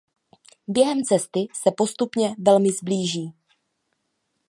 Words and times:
Během 0.67 1.03
cesty 1.03 1.47
se 1.53 1.71
postupně 1.77 2.35
velmi 2.39 2.71
sblíží. 2.71 3.33